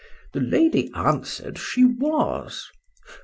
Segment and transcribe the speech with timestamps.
[0.31, 2.71] —The lady answered, she was.